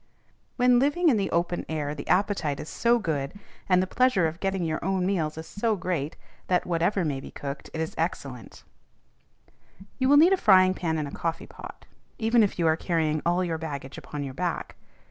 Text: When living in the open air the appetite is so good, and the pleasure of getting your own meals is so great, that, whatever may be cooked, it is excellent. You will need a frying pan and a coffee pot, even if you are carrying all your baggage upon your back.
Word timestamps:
When 0.55 0.79
living 0.79 1.09
in 1.09 1.17
the 1.17 1.29
open 1.29 1.63
air 1.69 1.93
the 1.93 2.07
appetite 2.07 2.59
is 2.59 2.67
so 2.69 2.97
good, 2.97 3.35
and 3.69 3.83
the 3.83 3.85
pleasure 3.85 4.25
of 4.27 4.39
getting 4.39 4.63
your 4.65 4.83
own 4.83 5.05
meals 5.05 5.37
is 5.37 5.45
so 5.45 5.75
great, 5.75 6.15
that, 6.47 6.65
whatever 6.65 7.05
may 7.05 7.19
be 7.19 7.29
cooked, 7.29 7.69
it 7.71 7.79
is 7.79 7.93
excellent. 7.99 8.63
You 9.99 10.09
will 10.09 10.17
need 10.17 10.33
a 10.33 10.37
frying 10.37 10.73
pan 10.73 10.97
and 10.97 11.07
a 11.07 11.11
coffee 11.11 11.45
pot, 11.45 11.85
even 12.17 12.41
if 12.41 12.57
you 12.57 12.65
are 12.65 12.75
carrying 12.75 13.21
all 13.27 13.43
your 13.43 13.59
baggage 13.59 13.95
upon 13.99 14.23
your 14.23 14.33
back. 14.33 14.75